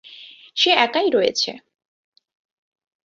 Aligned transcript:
সে 0.57 0.71
একাই 0.77 1.07
রয়েছে। 1.09 1.51